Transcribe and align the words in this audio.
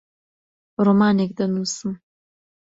ڕۆمانێک 0.83 1.31
دەنووسم. 1.39 1.91